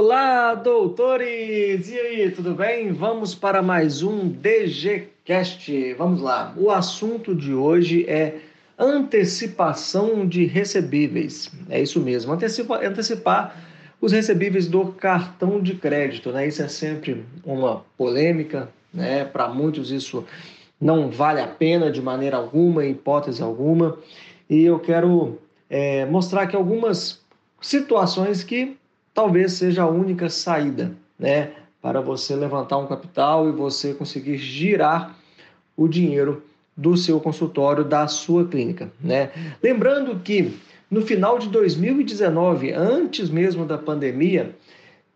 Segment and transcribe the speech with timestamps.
[0.00, 1.90] Olá, doutores!
[1.90, 2.92] E aí, tudo bem?
[2.92, 5.94] Vamos para mais um DGCast.
[5.94, 6.54] Vamos lá.
[6.56, 8.36] O assunto de hoje é
[8.78, 11.50] antecipação de recebíveis.
[11.68, 13.60] É isso mesmo, antecipa, antecipar
[14.00, 16.30] os recebíveis do cartão de crédito.
[16.30, 16.46] Né?
[16.46, 19.24] Isso é sempre uma polêmica, né?
[19.24, 20.24] para muitos isso
[20.80, 23.98] não vale a pena de maneira alguma, em hipótese alguma.
[24.48, 27.20] E eu quero é, mostrar aqui algumas
[27.60, 28.77] situações que
[29.18, 31.50] talvez seja a única saída, né,
[31.82, 35.16] para você levantar um capital e você conseguir girar
[35.76, 36.44] o dinheiro
[36.76, 39.32] do seu consultório, da sua clínica, né?
[39.60, 40.56] Lembrando que
[40.88, 44.54] no final de 2019, antes mesmo da pandemia,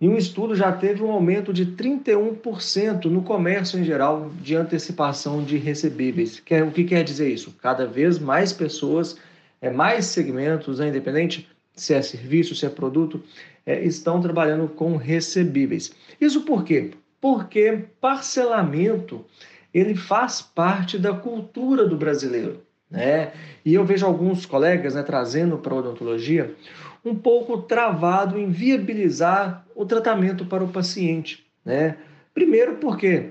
[0.01, 5.45] em um estudo já teve um aumento de 31% no comércio em geral de antecipação
[5.45, 6.43] de recebíveis.
[6.67, 7.55] O que quer dizer isso?
[7.63, 9.17] Cada vez mais pessoas,
[9.61, 13.23] é, mais segmentos, né, independente se é serviço, se é produto,
[13.65, 15.93] é, estão trabalhando com recebíveis.
[16.21, 16.91] Isso por quê?
[17.21, 19.25] Porque parcelamento
[19.73, 22.63] ele faz parte da cultura do brasileiro.
[22.91, 23.33] Né?
[23.65, 26.55] E eu vejo alguns colegas né, trazendo para a odontologia
[27.05, 31.45] um pouco travado em viabilizar o tratamento para o paciente.
[31.65, 31.97] Né?
[32.35, 33.31] Primeiro porque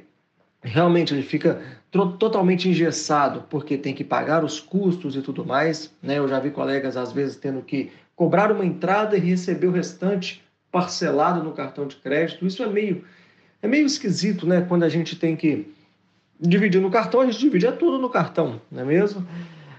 [0.64, 5.94] realmente ele fica totalmente engessado, porque tem que pagar os custos e tudo mais.
[6.02, 6.18] Né?
[6.18, 7.92] Eu já vi colegas às vezes tendo que
[8.22, 12.46] cobrar uma entrada e receber o restante parcelado no cartão de crédito.
[12.46, 13.04] Isso é meio,
[13.64, 14.62] é meio esquisito, né?
[14.62, 15.66] Quando a gente tem que
[16.40, 19.28] dividir no cartão, a gente divide é tudo no cartão, não é mesmo?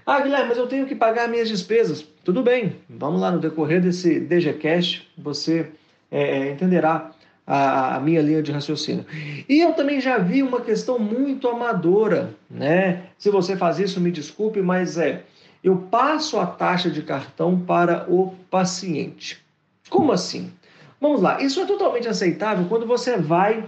[0.05, 2.05] Ah, Guilherme, mas eu tenho que pagar minhas despesas.
[2.21, 5.71] Tudo bem, vamos lá no decorrer desse DGCast, você
[6.11, 7.11] é, é, entenderá
[7.47, 9.05] a, a, minha linha de raciocínio.
[9.47, 13.03] E eu também já vi uma questão muito amadora, né?
[13.17, 15.23] Se você faz isso, me desculpe, mas é
[15.63, 19.41] eu passo a taxa de cartão para o paciente.
[19.89, 20.51] Como assim?
[20.99, 23.65] Vamos lá, isso é totalmente aceitável quando você vai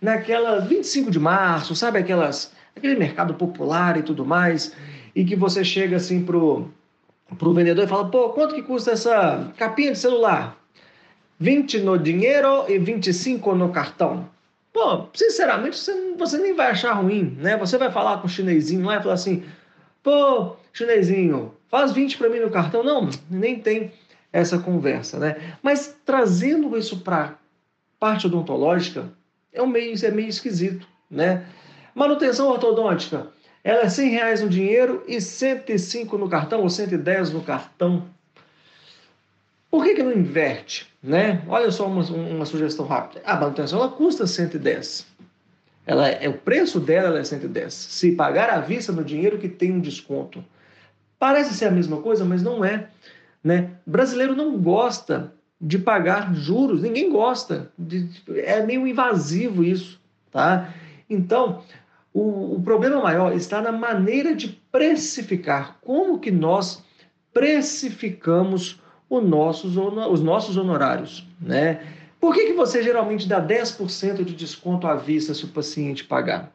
[0.00, 4.72] naquela 25 de março, sabe aquelas aquele mercado popular e tudo mais,
[5.14, 6.68] e que você chega assim pro
[7.36, 10.56] pro vendedor e fala: "Pô, quanto que custa essa capinha de celular?"
[11.40, 14.28] 20 no dinheiro e 25 no cartão.
[14.72, 17.56] Pô, sinceramente, você, você nem vai achar ruim, né?
[17.56, 19.44] Você vai falar com o chinesinho lá e falar assim:
[20.02, 22.82] Pô, chinesinho, faz 20 para mim no cartão.
[22.82, 23.92] Não, nem tem
[24.32, 25.36] essa conversa, né?
[25.62, 27.36] Mas trazendo isso para
[27.98, 29.10] parte odontológica,
[29.52, 31.46] é, um meio, é meio esquisito, né?
[31.94, 33.28] Manutenção ortodôntica,
[33.64, 38.06] ela é 100 reais no dinheiro e 105 no cartão ou 110 no cartão.
[39.70, 40.88] Por que, que não inverte?
[41.02, 41.42] Né?
[41.46, 43.20] Olha só uma, uma sugestão rápida.
[43.24, 45.06] A manutenção ela custa 110.
[45.86, 47.72] Ela é, o preço dela é 110.
[47.72, 50.44] Se pagar à vista no dinheiro que tem um desconto.
[51.18, 52.88] Parece ser a mesma coisa, mas não é.
[53.42, 53.70] Né?
[53.86, 57.72] Brasileiro não gosta de pagar juros, ninguém gosta.
[57.78, 60.00] De, é meio invasivo isso.
[60.30, 60.72] Tá?
[61.08, 61.62] Então,
[62.12, 65.78] o, o problema maior está na maneira de precificar.
[65.80, 66.84] Como que nós
[67.32, 68.80] precificamos
[69.10, 71.26] nossos, os nossos honorários.
[71.40, 71.80] Né?
[72.20, 76.52] Por que, que você geralmente dá 10% de desconto à vista se o paciente pagar?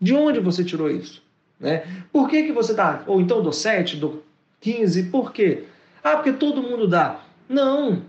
[0.00, 1.22] De onde você tirou isso?
[1.58, 1.82] Né?
[2.12, 3.02] Por que, que você dá?
[3.06, 4.22] Ou então do 7, do
[4.60, 5.64] 15, por quê?
[6.02, 7.20] Ah, porque todo mundo dá.
[7.48, 8.02] Não.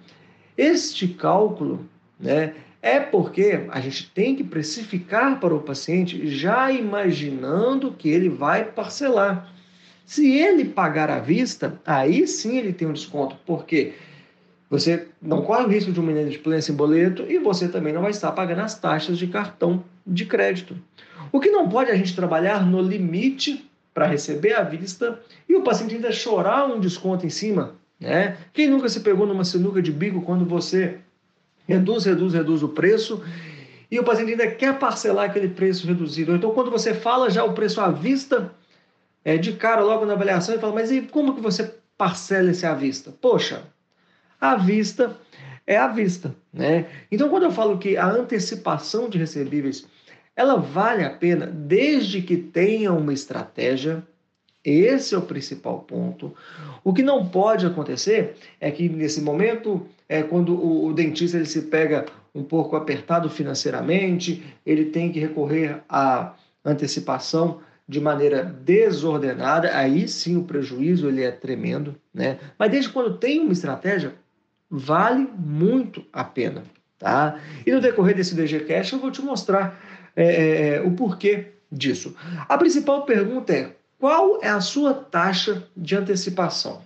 [0.57, 1.85] Este cálculo
[2.19, 8.29] né, é porque a gente tem que precificar para o paciente já imaginando que ele
[8.29, 9.53] vai parcelar.
[10.05, 13.35] Se ele pagar à vista, aí sim ele tem um desconto.
[13.45, 13.93] Porque
[14.69, 18.11] você não corre o risco de uma inadimplência em boleto e você também não vai
[18.11, 20.75] estar pagando as taxas de cartão de crédito.
[21.31, 25.55] O que não pode é a gente trabalhar no limite para receber à vista e
[25.55, 27.75] o paciente ainda chorar um desconto em cima.
[27.99, 28.37] Né?
[28.53, 30.99] Quem nunca se pegou numa sinuca de bico quando você
[31.67, 33.21] reduz, reduz, reduz o preço
[33.91, 36.33] e o paciente ainda quer parcelar aquele preço reduzido?
[36.33, 38.51] Então, quando você fala já o preço à vista,
[39.25, 42.65] é, de cara logo na avaliação, e fala, mas e como que você parcela esse
[42.65, 43.11] à vista?
[43.19, 43.63] Poxa,
[44.39, 45.17] à vista
[45.67, 46.87] é à vista, né?
[47.11, 49.85] Então, quando eu falo que a antecipação de recebíveis
[50.39, 54.01] ela vale a pena desde que tenha uma estratégia.
[54.63, 56.33] Esse é o principal ponto.
[56.81, 61.45] O que não pode acontecer é que nesse momento, é quando o, o dentista ele
[61.45, 66.33] se pega um pouco apertado financeiramente, ele tem que recorrer à
[66.63, 72.39] antecipação de maneira desordenada, aí sim o prejuízo ele é tremendo, né?
[72.57, 74.13] Mas desde quando tem uma estratégia,
[74.69, 76.63] vale muito a pena.
[76.97, 77.39] Tá?
[77.65, 82.15] E no decorrer desse DGCast eu vou te mostrar é, é, é, o porquê disso.
[82.47, 86.81] A principal pergunta é: qual é a sua taxa de antecipação?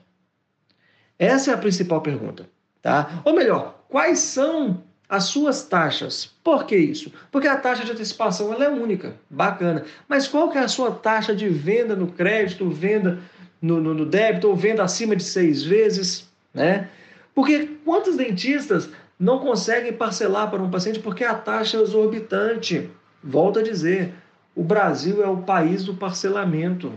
[1.18, 2.50] Essa é a principal pergunta.
[2.81, 3.22] Tá?
[3.24, 4.84] Ou melhor, quais são
[5.14, 6.25] as suas taxas.
[6.44, 7.14] Por que isso?
[7.31, 9.86] Porque a taxa de antecipação ela é única, bacana.
[10.08, 13.20] Mas qual que é a sua taxa de venda no crédito, venda
[13.62, 16.28] no, no, no débito ou venda acima de seis vezes?
[16.52, 16.90] Né?
[17.36, 18.90] Porque quantos dentistas
[19.20, 22.90] não conseguem parcelar para um paciente porque a taxa é exorbitante?
[23.24, 24.14] Volto a dizer,
[24.56, 26.94] o Brasil é o país do parcelamento.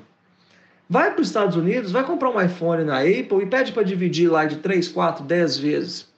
[0.88, 4.30] Vai para os Estados Unidos, vai comprar um iPhone na Apple e pede para dividir
[4.30, 6.08] lá de 3, 4, 10 vezes.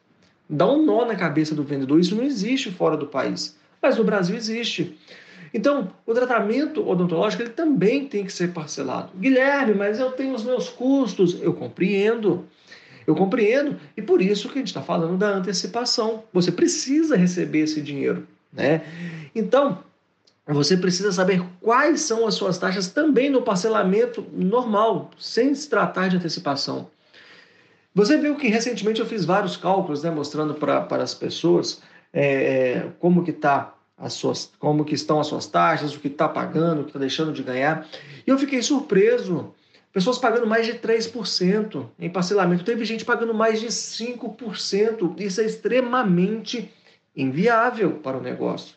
[0.48, 2.00] Dá um nó na cabeça do vendedor.
[2.00, 4.98] Isso não existe fora do país, mas no Brasil existe.
[5.52, 9.10] Então, o tratamento odontológico ele também tem que ser parcelado.
[9.16, 11.40] Guilherme, mas eu tenho os meus custos.
[11.40, 12.44] Eu compreendo.
[13.06, 13.76] Eu compreendo.
[13.96, 16.24] E por isso que a gente está falando da antecipação.
[16.32, 18.26] Você precisa receber esse dinheiro.
[18.52, 18.82] Né?
[19.34, 19.78] Então,
[20.54, 26.08] você precisa saber quais são as suas taxas também no parcelamento normal, sem se tratar
[26.08, 26.88] de antecipação.
[27.94, 32.92] Você viu que recentemente eu fiz vários cálculos, né, mostrando para as pessoas é, é,
[32.98, 36.80] como que tá as suas, como que estão as suas taxas, o que está pagando,
[36.80, 37.86] o que está deixando de ganhar.
[38.26, 39.52] E eu fiquei surpreso.
[39.92, 42.62] Pessoas pagando mais de 3% em parcelamento.
[42.62, 45.18] Teve gente pagando mais de 5%.
[45.18, 46.72] Isso é extremamente
[47.16, 48.76] inviável para o negócio.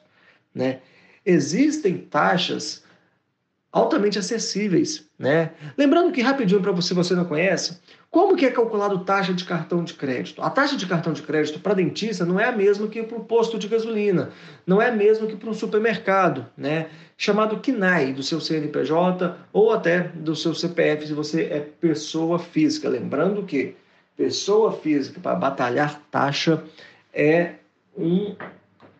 [0.53, 0.79] Né?
[1.25, 2.83] Existem taxas
[3.71, 5.51] altamente acessíveis, né?
[5.77, 7.79] Lembrando que rapidinho para você, você não conhece,
[8.09, 10.41] como que é calculado taxa de cartão de crédito?
[10.41, 13.23] A taxa de cartão de crédito para dentista não é a mesma que para o
[13.23, 14.31] posto de gasolina,
[14.67, 16.89] não é a mesma que para um supermercado, né?
[17.17, 22.89] Chamado KNAI do seu CNPJ ou até do seu CPF se você é pessoa física.
[22.89, 23.75] Lembrando que
[24.17, 26.61] pessoa física para batalhar taxa
[27.13, 27.53] é
[27.97, 28.35] um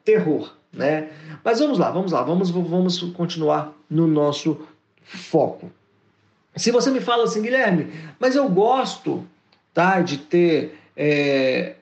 [0.06, 1.10] terror, né?
[1.44, 4.68] Mas vamos lá, vamos lá, vamos, vamos continuar no nosso
[5.04, 5.72] foco.
[6.56, 9.26] Se você me fala assim, Guilherme, mas eu gosto
[9.74, 10.78] tá, de ter.
[10.96, 11.76] É,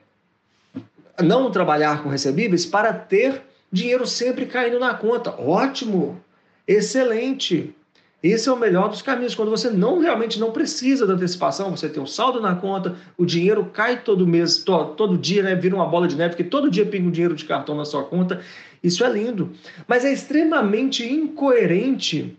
[1.22, 5.30] não trabalhar com recebíveis para ter dinheiro sempre caindo na conta.
[5.38, 6.20] Ótimo!
[6.66, 7.74] Excelente!
[8.22, 9.34] Esse é o melhor dos caminhos.
[9.34, 13.24] Quando você não realmente não precisa da antecipação, você tem um saldo na conta, o
[13.24, 15.54] dinheiro cai todo mês, to, todo dia, né?
[15.54, 18.04] Vira uma bola de neve, porque todo dia pinga um dinheiro de cartão na sua
[18.04, 18.42] conta.
[18.82, 19.52] Isso é lindo.
[19.88, 22.36] Mas é extremamente incoerente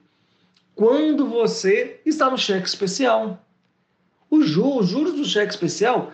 [0.76, 3.44] quando você está no cheque especial.
[4.30, 6.12] Os juros, os juros do cheque especial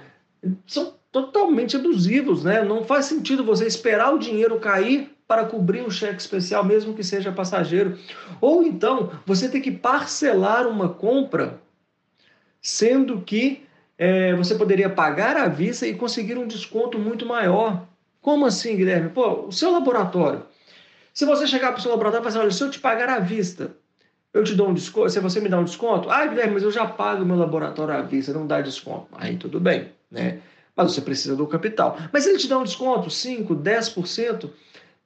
[0.65, 2.63] são totalmente abusivos, né?
[2.63, 7.03] Não faz sentido você esperar o dinheiro cair para cobrir um cheque especial, mesmo que
[7.03, 7.97] seja passageiro.
[8.39, 11.59] Ou então, você tem que parcelar uma compra,
[12.61, 13.63] sendo que
[13.97, 17.85] é, você poderia pagar à vista e conseguir um desconto muito maior.
[18.21, 19.09] Como assim, Guilherme?
[19.09, 20.43] Pô, o seu laboratório.
[21.13, 23.09] Se você chegar para o seu laboratório e falar assim, olha, se eu te pagar
[23.09, 23.75] à vista,
[24.33, 26.71] eu te dou um desconto, se você me dá um desconto, ah, Guilherme, mas eu
[26.71, 29.07] já pago meu laboratório à vista, não dá desconto.
[29.13, 30.39] Aí tudo bem, né?
[30.75, 31.97] Mas você precisa do capital.
[32.13, 34.49] Mas ele te dá um desconto, 5%, 10%,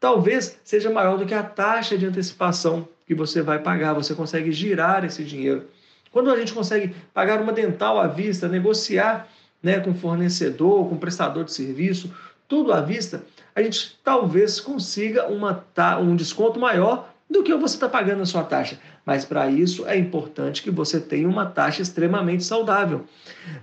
[0.01, 3.93] talvez seja maior do que a taxa de antecipação que você vai pagar.
[3.93, 5.67] Você consegue girar esse dinheiro.
[6.11, 9.29] Quando a gente consegue pagar uma dental à vista, negociar
[9.63, 12.11] né, com fornecedor, com prestador de serviço,
[12.47, 13.23] tudo à vista,
[13.55, 15.63] a gente talvez consiga uma,
[16.01, 18.77] um desconto maior do que você está pagando a sua taxa.
[19.05, 23.05] Mas para isso é importante que você tenha uma taxa extremamente saudável.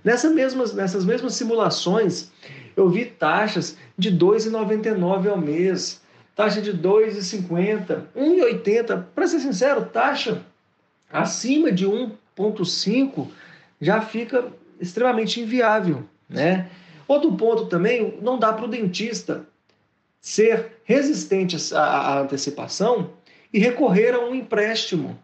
[0.03, 2.31] Nessa mesmas, nessas mesmas simulações,
[2.77, 6.01] eu vi taxas de R$ 2,99 ao mês,
[6.39, 9.05] taxa de 2,50, 1,80.
[9.13, 10.41] Para ser sincero, taxa
[11.13, 13.27] acima de 1,5
[13.81, 14.47] já fica
[14.81, 16.71] extremamente inviável, né?
[17.09, 19.47] Outro ponto também, não dá para o dentista
[20.21, 23.11] ser resistente à antecipação
[23.53, 25.19] e recorrer a um empréstimo,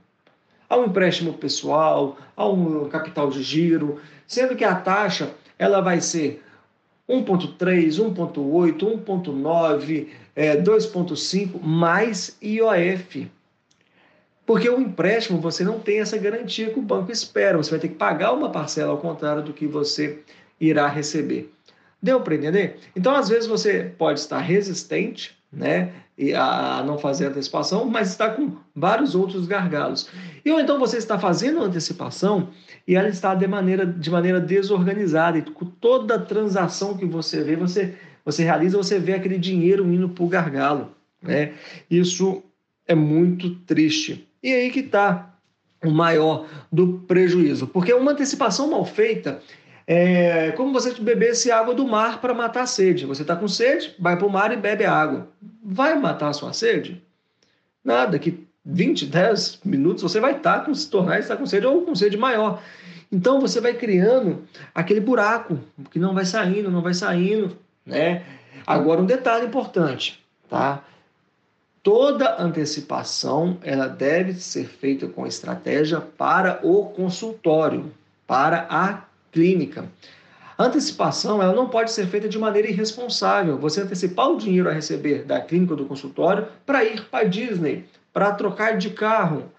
[0.68, 6.00] a um empréstimo pessoal, a um capital de giro, sendo que a taxa ela vai
[6.00, 6.42] ser
[7.08, 13.30] 1.3, 1.8, 1.9, é, 2,5 mais IOF.
[14.46, 17.56] Porque o empréstimo você não tem essa garantia que o banco espera.
[17.56, 20.18] Você vai ter que pagar uma parcela ao contrário do que você
[20.60, 21.50] irá receber.
[22.02, 22.78] Deu para entender?
[22.94, 25.92] Então, às vezes, você pode estar resistente né,
[26.36, 30.08] a não fazer antecipação, mas está com vários outros gargalos.
[30.44, 32.48] E ou então você está fazendo antecipação
[32.86, 35.38] e ela está de maneira, de maneira desorganizada.
[35.38, 37.94] E com toda transação que você vê, você
[38.24, 40.94] você realiza, você vê aquele dinheiro indo para o gargalo.
[41.22, 41.52] Né?
[41.90, 42.42] Isso
[42.86, 44.26] é muito triste.
[44.42, 45.34] E aí que está
[45.84, 47.66] o maior do prejuízo.
[47.66, 49.42] Porque uma antecipação mal feita
[49.86, 53.04] é como você bebesse água do mar para matar a sede.
[53.06, 55.28] Você está com sede, vai para o mar e bebe água.
[55.62, 57.02] Vai matar a sua sede?
[57.84, 61.66] Nada, que 20, 10 minutos você vai estar tá com se tornar estar com sede
[61.66, 62.62] ou com sede maior.
[63.12, 65.58] Então você vai criando aquele buraco
[65.90, 68.24] que não vai saindo, não vai saindo, né?
[68.66, 70.82] Agora, um detalhe importante, tá?
[71.82, 77.92] Toda antecipação ela deve ser feita com estratégia para o consultório,
[78.26, 79.90] para a clínica.
[80.56, 83.58] A antecipação ela não pode ser feita de maneira irresponsável.
[83.58, 87.84] Você antecipar o dinheiro a receber da clínica ou do consultório para ir para Disney,
[88.12, 89.50] para trocar de carro.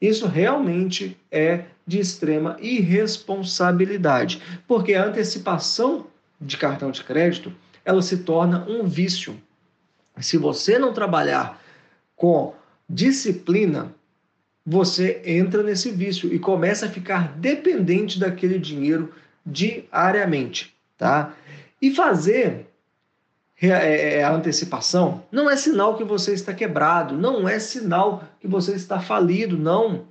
[0.00, 6.08] Isso realmente é de extrema irresponsabilidade, porque a antecipação
[6.40, 7.52] de cartão de crédito
[7.84, 9.40] ela se torna um vício.
[10.18, 11.62] Se você não trabalhar
[12.16, 12.52] com
[12.90, 13.94] disciplina,
[14.66, 19.14] você entra nesse vício e começa a ficar dependente daquele dinheiro
[19.46, 21.32] diariamente, tá?
[21.80, 22.66] E fazer
[23.62, 28.24] é, é, é, a antecipação não é sinal que você está quebrado, não é sinal
[28.40, 30.08] que você está falido, não.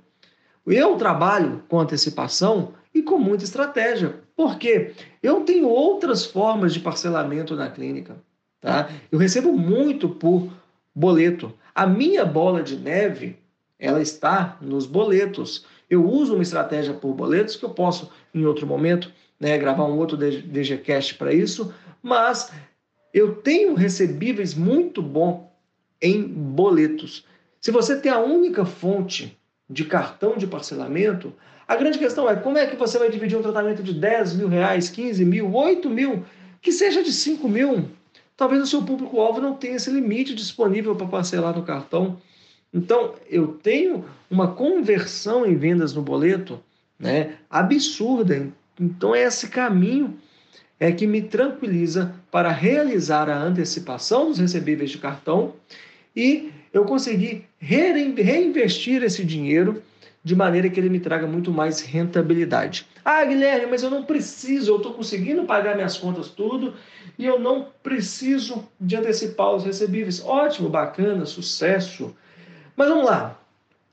[0.66, 7.54] Eu trabalho com antecipação e com muita estratégia, porque eu tenho outras formas de parcelamento
[7.54, 8.16] na clínica,
[8.60, 8.88] tá?
[9.12, 10.50] Eu recebo muito por
[10.94, 11.52] boleto.
[11.74, 13.38] A minha bola de neve,
[13.78, 15.64] ela está nos boletos.
[15.88, 19.98] Eu uso uma estratégia por boletos que eu posso, em outro momento, né, gravar um
[19.98, 22.52] outro DGCast para isso, mas
[23.12, 25.52] eu tenho recebíveis muito bom
[26.00, 27.24] em boletos.
[27.60, 29.36] Se você tem a única fonte
[29.68, 31.32] de cartão de parcelamento,
[31.66, 34.48] a grande questão é como é que você vai dividir um tratamento de 10 mil
[34.48, 36.24] reais, 15 mil, 8 mil,
[36.62, 37.88] que seja de 5 mil.
[38.36, 42.20] Talvez o seu público-alvo não tenha esse limite disponível para parcelar no cartão.
[42.72, 46.60] Então, eu tenho uma conversão em vendas no boleto
[46.98, 50.18] né, absurda então, esse caminho
[50.78, 55.54] é que me tranquiliza para realizar a antecipação dos recebíveis de cartão
[56.14, 59.82] e eu conseguir reinvestir esse dinheiro
[60.22, 62.86] de maneira que ele me traga muito mais rentabilidade.
[63.04, 66.74] Ah, Guilherme, mas eu não preciso, eu estou conseguindo pagar minhas contas tudo
[67.16, 70.22] e eu não preciso de antecipar os recebíveis.
[70.22, 72.14] Ótimo, bacana, sucesso.
[72.76, 73.40] Mas vamos lá,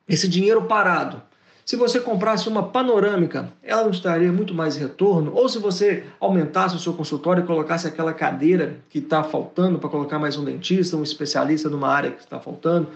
[0.07, 1.21] esse dinheiro parado,
[1.65, 5.33] se você comprasse uma panorâmica, ela não estaria muito mais retorno?
[5.33, 9.89] Ou se você aumentasse o seu consultório e colocasse aquela cadeira que está faltando para
[9.89, 12.89] colocar mais um dentista, um especialista numa área que está faltando,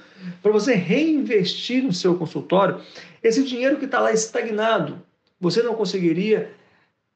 [0.44, 2.82] para você reinvestir no seu consultório,
[3.24, 5.02] esse dinheiro que está lá estagnado,
[5.40, 6.52] você não conseguiria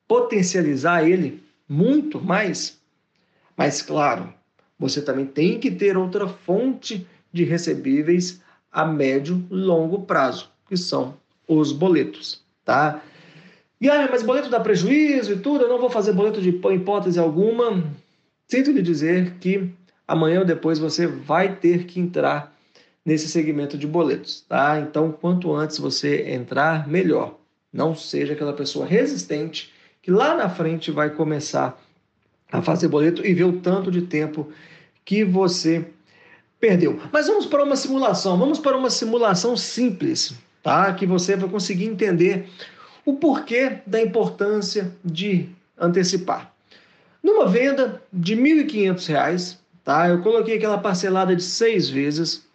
[0.07, 2.79] potencializar ele muito mais?
[3.57, 4.33] Mas, claro,
[4.79, 11.15] você também tem que ter outra fonte de recebíveis a médio longo prazo, que são
[11.47, 13.01] os boletos, tá?
[13.79, 17.19] E ah, mas boleto dá prejuízo e tudo, eu não vou fazer boleto de hipótese
[17.19, 17.83] alguma.
[18.47, 19.69] Sinto lhe dizer que
[20.07, 22.55] amanhã ou depois você vai ter que entrar
[23.03, 24.79] nesse segmento de boletos, tá?
[24.79, 27.37] Então, quanto antes você entrar, melhor.
[27.73, 31.79] Não seja aquela pessoa resistente que lá na frente vai começar
[32.51, 34.49] a fazer boleto e ver o tanto de tempo
[35.05, 35.85] que você
[36.61, 37.01] perdeu.
[37.11, 40.93] Mas vamos para uma simulação, vamos para uma simulação simples tá?
[40.93, 42.47] Que você vai conseguir entender
[43.05, 46.53] o porquê da importância de antecipar.
[47.21, 50.09] Numa venda de R$ 1.500, tá?
[50.09, 52.47] Eu coloquei aquela parcelada de seis vezes.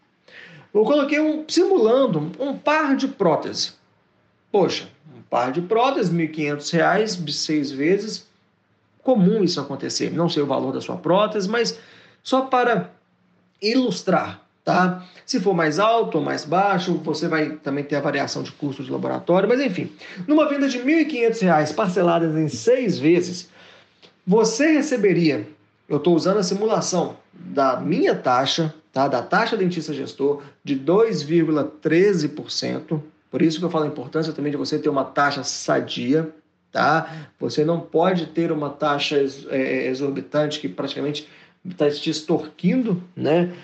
[0.73, 3.73] Eu coloquei um simulando um par de prótese.
[4.51, 8.27] Poxa, um par de prótese, R$ 1.500 de seis vezes.
[9.03, 10.13] Comum isso acontecer.
[10.13, 11.79] Não sei o valor da sua prótese, mas
[12.23, 12.91] só para
[13.61, 15.05] ilustrar, tá?
[15.25, 18.85] Se for mais alto ou mais baixo, você vai também ter a variação de custo
[18.85, 19.91] de laboratório, mas enfim,
[20.27, 23.49] numa venda de R$ 1.500 parceladas em seis vezes,
[24.27, 25.47] você receberia,
[25.89, 29.09] eu estou usando a simulação da minha taxa, tá?
[29.09, 33.01] da taxa dentista gestor, de 2,13%.
[33.31, 36.33] Por isso que eu falo a importância também de você ter uma taxa sadia,
[36.73, 37.29] tá?
[37.39, 41.29] Você não pode ter uma taxa é, exorbitante que praticamente
[41.71, 43.55] está te extorquindo, né?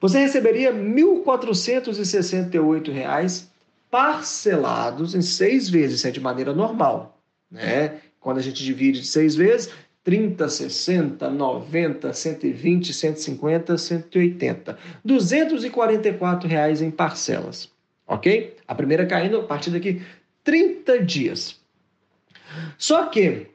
[0.00, 3.46] Você receberia R$ 1.468
[3.90, 7.20] parcelados em seis vezes, isso é de maneira normal.
[7.50, 8.00] Né?
[8.18, 9.70] Quando a gente divide de seis vezes,
[10.02, 14.78] 30, 60, 90, 120, 150, 180.
[15.04, 17.70] 244 reais em parcelas.
[18.06, 18.56] Ok?
[18.66, 20.02] A primeira caindo a partir daqui
[20.42, 21.60] 30 dias.
[22.76, 23.46] Só que,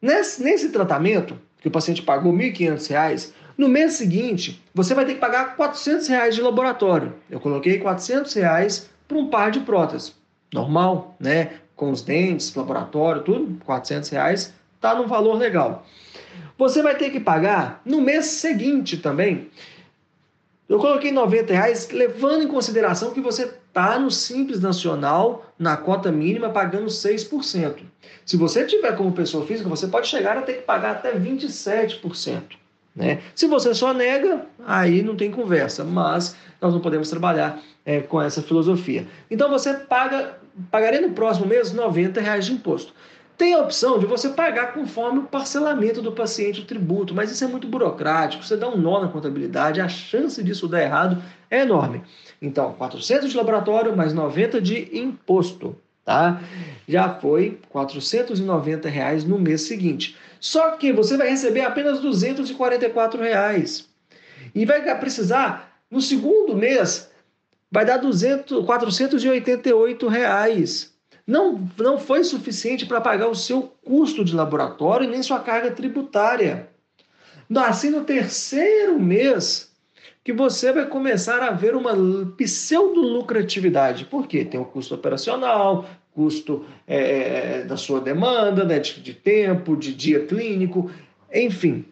[0.00, 5.14] nesse, nesse tratamento, que o paciente pagou R$ 1.500, no mês seguinte, você vai ter
[5.14, 7.14] que pagar 400 reais de laboratório.
[7.30, 10.14] Eu coloquei 400 reais para um par de próteses.
[10.52, 11.52] Normal, né?
[11.76, 15.86] Com os dentes, laboratório, tudo, 400 reais, tá num valor legal.
[16.58, 19.48] Você vai ter que pagar no mês seguinte também.
[20.68, 26.12] Eu coloquei 90 reais, levando em consideração que você está no Simples Nacional, na cota
[26.12, 27.76] mínima, pagando 6%.
[28.26, 32.42] Se você tiver como pessoa física, você pode chegar a ter que pagar até 27%.
[32.94, 33.22] Né?
[33.34, 38.20] Se você só nega, aí não tem conversa, mas nós não podemos trabalhar é, com
[38.20, 39.06] essa filosofia.
[39.30, 40.38] Então você paga,
[40.70, 42.92] pagaria no próximo mês 90 reais de imposto.
[43.38, 47.42] Tem a opção de você pagar conforme o parcelamento do paciente o tributo, mas isso
[47.42, 51.62] é muito burocrático, você dá um nó na contabilidade, a chance disso dar errado é
[51.62, 52.02] enorme.
[52.42, 56.42] Então, 400 de laboratório mais 90 de imposto, tá?
[56.88, 60.16] Já foi 490 reais no mês seguinte.
[60.40, 63.88] Só que você vai receber apenas 244 reais.
[64.52, 67.08] E vai precisar, no segundo mês,
[67.70, 70.92] vai dar 200, 488 reais.
[71.24, 76.68] Não, não foi suficiente para pagar o seu custo de laboratório nem sua carga tributária.
[77.54, 79.71] Assim, no terceiro mês,
[80.24, 81.92] que você vai começar a ver uma
[82.36, 84.04] pseudo-lucratividade.
[84.04, 84.44] Por quê?
[84.44, 89.94] Tem o custo operacional, custo é, é, da sua demanda, né, de, de tempo, de
[89.94, 90.90] dia clínico,
[91.32, 91.84] enfim.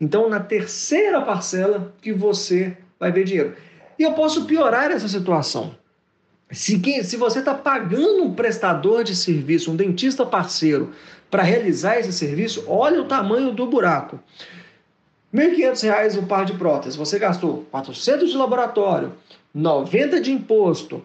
[0.00, 3.54] Então, na terceira parcela que você vai ver dinheiro.
[3.98, 5.74] E eu posso piorar essa situação.
[6.50, 10.92] Se, se você está pagando um prestador de serviço, um dentista parceiro,
[11.30, 14.20] para realizar esse serviço, olha o tamanho do buraco.
[15.36, 19.12] R$ 1.500 o par de próteses, você gastou 400 de laboratório,
[19.54, 21.04] 90 de imposto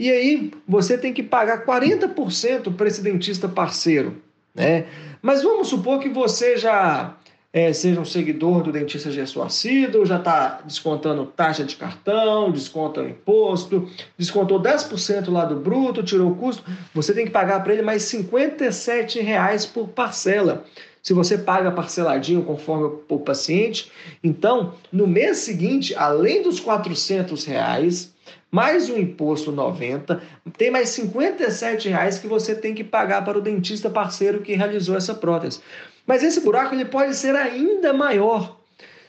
[0.00, 4.16] e aí você tem que pagar 40% para esse dentista parceiro.
[4.54, 4.86] Né?
[5.20, 7.14] Mas vamos supor que você já
[7.52, 13.08] é, seja um seguidor do dentista Gessuacido, já está descontando taxa de cartão, desconta o
[13.10, 17.82] imposto, descontou 10% lá do bruto, tirou o custo, você tem que pagar para ele
[17.82, 20.64] mais 57 reais por parcela.
[21.02, 23.90] Se você paga parceladinho conforme o paciente,
[24.22, 28.12] então no mês seguinte, além dos 400 reais,
[28.50, 30.20] mais o imposto 90,
[30.58, 34.96] tem mais 57 reais que você tem que pagar para o dentista parceiro que realizou
[34.96, 35.60] essa prótese.
[36.06, 38.58] Mas esse buraco ele pode ser ainda maior.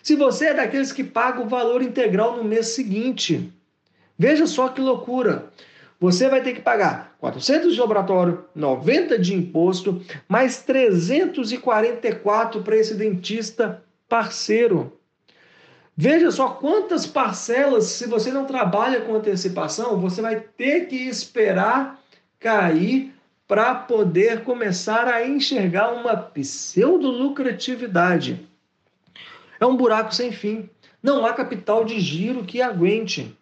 [0.04, 3.52] Se você é daqueles que paga o valor integral no mês seguinte.
[4.18, 5.52] Veja só que loucura.
[6.02, 12.96] Você vai ter que pagar 400 de laboratório, 90 de imposto, mais 344 para esse
[12.96, 14.98] dentista parceiro.
[15.96, 22.02] Veja só quantas parcelas, se você não trabalha com antecipação, você vai ter que esperar
[22.40, 23.14] cair
[23.48, 28.50] para poder começar a enxergar uma pseudo-lucratividade.
[29.60, 30.68] É um buraco sem fim.
[31.04, 33.38] Não há capital de giro que aguente.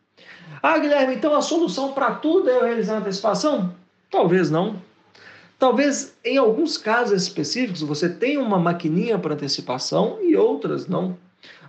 [0.62, 3.74] Ah, Guilherme, então a solução para tudo é eu realizar antecipação?
[4.12, 4.82] Talvez não.
[5.58, 11.18] Talvez em alguns casos específicos você tenha uma maquininha para antecipação e outras não.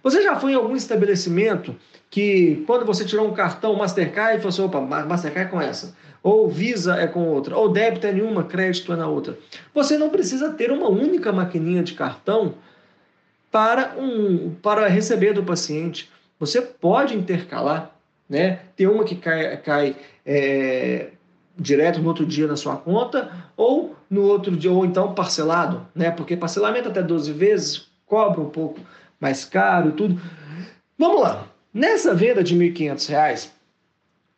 [0.03, 1.77] Você já foi em algum estabelecimento
[2.09, 6.49] que, quando você tirou um cartão Mastercard, falou assim: opa, Mastercard é com essa, ou
[6.49, 9.39] Visa é com outra, ou débito é nenhuma, crédito é na outra.
[9.75, 12.55] Você não precisa ter uma única maquininha de cartão
[13.51, 16.11] para, um, para receber do paciente.
[16.39, 17.95] Você pode intercalar,
[18.31, 18.61] né?
[18.77, 21.09] Tem uma que cai, cai é,
[21.59, 26.13] direto no outro dia na sua conta, ou no outro dia, ou então parcelado, né?
[26.13, 28.79] Porque parcelamento até 12 vezes cobra um pouco
[29.19, 30.21] mais caro, tudo.
[30.97, 31.49] Vamos lá.
[31.75, 33.51] Nessa venda de R$ 1.500,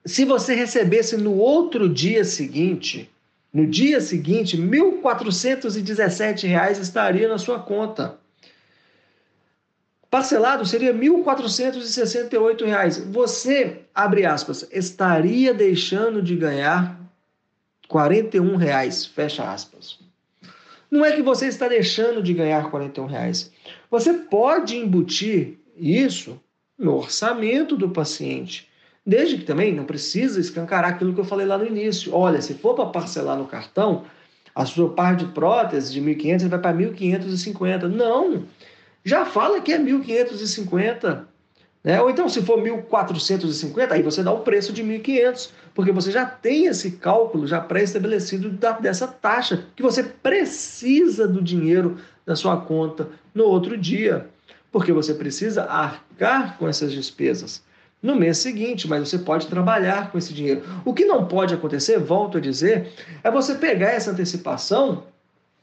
[0.05, 3.09] se você recebesse no outro dia seguinte,
[3.53, 8.22] no dia seguinte, R$ 1.417 estaria na sua conta.
[10.13, 13.11] Parcelado seria R$ 1.468.
[13.11, 17.01] Você, abre aspas, estaria deixando de ganhar
[17.89, 19.99] 41 reais, fecha aspas.
[20.91, 23.51] Não é que você está deixando de ganhar 41 reais.
[23.91, 26.39] Você pode embutir isso
[26.79, 28.69] no orçamento do paciente,
[29.07, 32.15] desde que também não precisa escancarar aquilo que eu falei lá no início.
[32.15, 34.05] Olha, se for para parcelar no cartão,
[34.55, 37.89] a sua parte de prótese de 1.500 vai para 1.550.
[37.89, 38.45] Não,
[39.05, 41.25] já fala que é 1.550.
[41.83, 42.01] Né?
[42.01, 46.25] Ou então, se for 1.450, aí você dá o preço de 1.500, porque você já
[46.25, 53.09] tem esse cálculo já pré-estabelecido dessa taxa, que você precisa do dinheiro da sua conta
[53.35, 54.29] no outro dia,
[54.71, 57.63] porque você precisa arcar com essas despesas
[58.03, 60.63] no mês seguinte, mas você pode trabalhar com esse dinheiro.
[60.85, 65.05] O que não pode acontecer, volto a dizer, é você pegar essa antecipação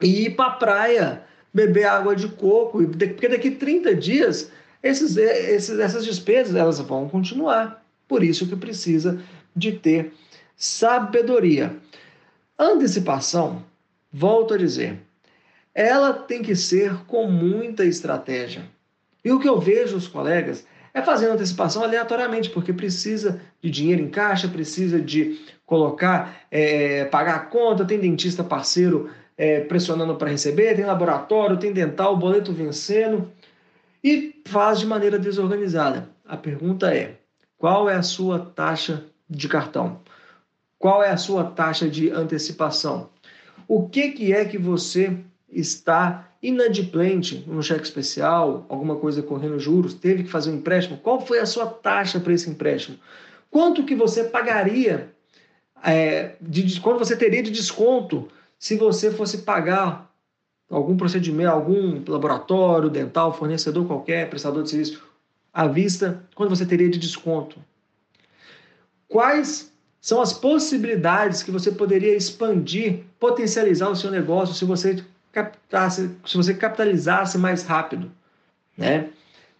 [0.02, 5.77] e ir para a praia, beber água de coco, porque daqui 30 dias esses, esses,
[5.79, 7.83] essas despesas elas vão continuar.
[8.07, 9.19] Por isso que precisa
[9.55, 10.13] de ter
[10.55, 11.75] sabedoria.
[12.57, 13.63] Antecipação,
[14.12, 14.99] volto a dizer,
[15.73, 18.63] ela tem que ser com muita estratégia.
[19.23, 24.01] E o que eu vejo os colegas é fazendo antecipação aleatoriamente, porque precisa de dinheiro
[24.01, 29.09] em caixa, precisa de colocar, é, pagar a conta, tem dentista parceiro
[29.39, 33.32] é, pressionando para receber, tem laboratório, tem dental, boleto vencendo.
[34.04, 36.10] e faz de maneira desorganizada.
[36.25, 37.15] A pergunta é:
[37.58, 40.02] qual é a sua taxa de cartão?
[40.78, 43.10] Qual é a sua taxa de antecipação?
[43.65, 45.17] O que, que é que você
[45.49, 50.97] está inadimplente no cheque especial, alguma coisa correndo juros, teve que fazer um empréstimo?
[50.97, 52.97] Qual foi a sua taxa para esse empréstimo?
[53.49, 55.13] Quanto que você pagaria,
[55.84, 58.28] é, de, quanto você teria de desconto
[58.59, 60.13] se você fosse pagar
[60.69, 65.01] algum procedimento, algum laboratório dental, fornecedor qualquer, prestador de serviço,
[65.53, 67.57] à vista, quando você teria de desconto?
[69.07, 76.11] Quais são as possibilidades que você poderia expandir, potencializar o seu negócio se você captasse,
[76.25, 78.11] se você capitalizasse mais rápido,
[78.77, 79.09] né?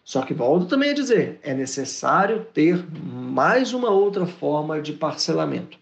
[0.04, 5.78] Só que volto também a dizer, é necessário ter mais uma outra forma de parcelamento.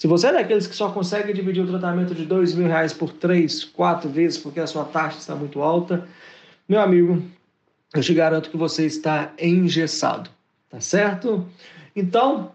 [0.00, 3.12] Se você é daqueles que só consegue dividir o tratamento de dois mil reais por
[3.12, 6.08] três, quatro vezes porque a sua taxa está muito alta,
[6.66, 7.22] meu amigo,
[7.94, 10.30] eu te garanto que você está engessado,
[10.70, 11.46] tá certo?
[11.94, 12.50] Então,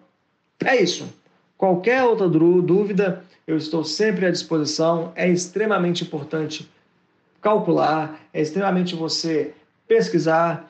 [0.63, 1.07] é isso.
[1.55, 5.11] Qualquer outra dúvida, eu estou sempre à disposição.
[5.15, 6.67] É extremamente importante
[7.39, 9.53] calcular, é extremamente você
[9.87, 10.67] pesquisar,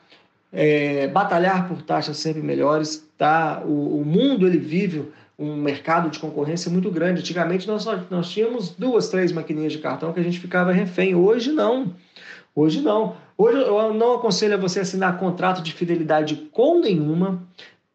[0.52, 3.02] é, batalhar por taxas sempre melhores.
[3.16, 3.62] Tá?
[3.64, 7.20] O, o mundo ele vive um mercado de concorrência muito grande.
[7.20, 11.14] Antigamente nós, nós tínhamos duas, três maquininhas de cartão que a gente ficava refém.
[11.14, 11.94] Hoje não.
[12.54, 13.16] Hoje não.
[13.36, 17.42] Hoje eu não aconselho a você assinar contrato de fidelidade com nenhuma,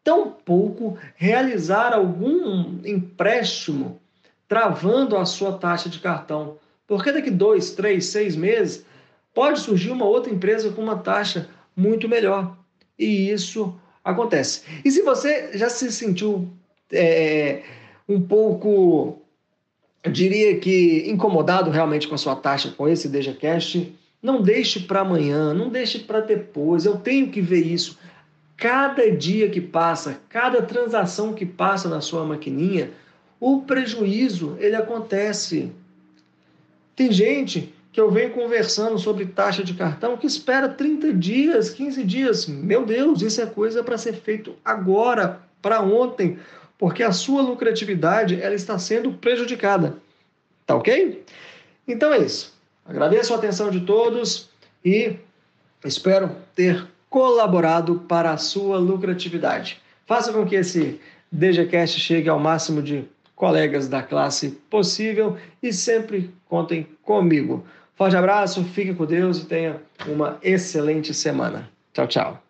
[0.04, 4.00] tampouco realizar algum empréstimo
[4.46, 6.58] travando a sua taxa de cartão.
[6.86, 8.84] Porque daqui dois, três, seis meses
[9.34, 12.56] pode surgir uma outra empresa com uma taxa muito melhor.
[12.98, 13.74] E isso
[14.04, 14.62] acontece.
[14.84, 16.52] E se você já se sentiu
[16.92, 17.62] é,
[18.08, 19.20] um pouco,
[20.04, 25.00] eu diria que incomodado realmente com a sua taxa com esse DGCast, não deixe para
[25.00, 26.84] amanhã, não deixe para depois.
[26.84, 27.98] Eu tenho que ver isso.
[28.56, 32.90] Cada dia que passa, cada transação que passa na sua maquininha,
[33.40, 35.72] o prejuízo ele acontece.
[36.94, 42.04] Tem gente que eu venho conversando sobre taxa de cartão que espera 30 dias, 15
[42.04, 42.46] dias.
[42.46, 46.38] Meu Deus, isso é coisa para ser feito agora, para ontem
[46.82, 49.98] porque a sua lucratividade ela está sendo prejudicada.
[50.66, 51.24] Tá ok?
[51.86, 52.52] Então é isso.
[52.84, 54.50] Agradeço a atenção de todos
[54.84, 55.14] e
[55.84, 59.80] espero ter colaborado para a sua lucratividade.
[60.06, 63.04] Faça com que esse DGCast chegue ao máximo de
[63.36, 67.64] colegas da classe possível e sempre contem comigo.
[67.94, 71.70] Forte abraço, fique com Deus e tenha uma excelente semana.
[71.92, 72.41] Tchau, tchau.